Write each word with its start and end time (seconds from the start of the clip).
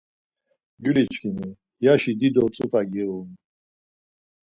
Gyuliçkimi, 0.81 1.47
yaşi 1.85 2.11
dido 2.19 2.45
ç̌ut̆a 2.55 2.81
giğun. 2.91 3.29